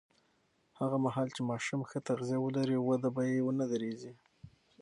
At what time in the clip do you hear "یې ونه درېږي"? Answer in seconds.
3.31-4.11